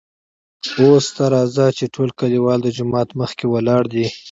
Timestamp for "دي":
3.93-4.05